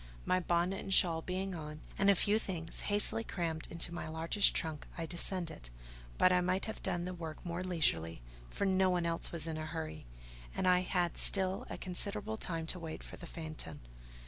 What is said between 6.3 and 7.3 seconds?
I might have done the